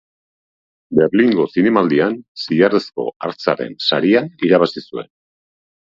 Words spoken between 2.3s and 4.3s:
Zilarrezko Hartzaren saria